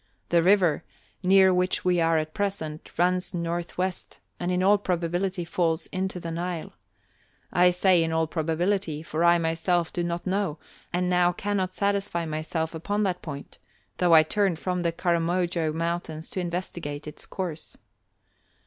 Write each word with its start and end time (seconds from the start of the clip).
The 0.29 0.41
river, 0.41 0.83
near 1.21 1.53
which 1.53 1.85
we 1.85 2.01
are 2.01 2.17
at 2.17 2.33
present, 2.33 2.89
runs 2.97 3.35
northwest, 3.35 4.19
and 4.39 4.51
in 4.51 4.63
all 4.63 4.79
probability 4.79 5.45
falls 5.45 5.85
into 5.91 6.19
the 6.19 6.31
Nile. 6.31 6.73
I 7.53 7.69
say 7.69 8.03
in 8.03 8.11
all 8.11 8.25
probability, 8.25 9.03
for 9.03 9.23
I 9.23 9.37
myself 9.37 9.93
do 9.93 10.03
not 10.03 10.25
know 10.25 10.57
and 10.91 11.07
now 11.07 11.31
cannot 11.33 11.75
satisfy 11.75 12.25
myself 12.25 12.73
upon 12.73 13.03
that 13.03 13.21
point, 13.21 13.59
though 13.99 14.15
I 14.15 14.23
turned 14.23 14.57
from 14.57 14.81
the 14.81 14.91
Karamojo 14.91 15.71
Mountains 15.71 16.31
to 16.31 16.39
investigate 16.39 17.05
its 17.05 17.27
source. 17.27 17.77